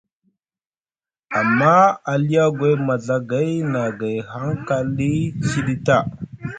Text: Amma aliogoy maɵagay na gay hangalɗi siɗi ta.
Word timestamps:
Amma 1.39 1.75
aliogoy 2.11 2.75
maɵagay 2.87 3.51
na 3.71 3.81
gay 3.99 4.17
hangalɗi 4.31 5.09
siɗi 5.49 5.75
ta. 5.85 5.95